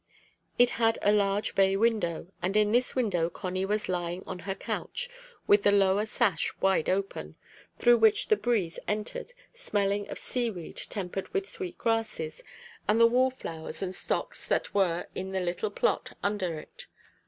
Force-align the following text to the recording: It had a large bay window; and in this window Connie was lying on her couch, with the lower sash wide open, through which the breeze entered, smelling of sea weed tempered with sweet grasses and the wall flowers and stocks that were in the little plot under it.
It 0.57 0.71
had 0.81 0.97
a 1.03 1.11
large 1.11 1.53
bay 1.53 1.77
window; 1.77 2.33
and 2.41 2.57
in 2.57 2.71
this 2.71 2.95
window 2.95 3.29
Connie 3.29 3.65
was 3.67 3.87
lying 3.87 4.23
on 4.25 4.39
her 4.49 4.55
couch, 4.55 5.11
with 5.45 5.61
the 5.61 5.71
lower 5.71 6.07
sash 6.07 6.51
wide 6.59 6.89
open, 6.89 7.35
through 7.77 7.99
which 7.99 8.27
the 8.27 8.35
breeze 8.35 8.79
entered, 8.87 9.31
smelling 9.53 10.09
of 10.09 10.17
sea 10.17 10.49
weed 10.49 10.77
tempered 10.89 11.31
with 11.35 11.47
sweet 11.47 11.77
grasses 11.77 12.41
and 12.87 12.99
the 12.99 13.05
wall 13.05 13.29
flowers 13.29 13.83
and 13.83 13.93
stocks 13.93 14.47
that 14.47 14.73
were 14.73 15.05
in 15.13 15.33
the 15.33 15.39
little 15.39 15.69
plot 15.69 16.17
under 16.23 16.57
it. 16.57 16.87